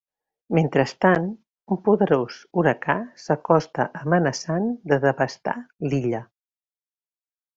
[0.57, 1.25] Mentrestant,
[1.75, 5.55] un poderós huracà s’acosta amenaçant de devastar
[5.91, 6.23] l’illa.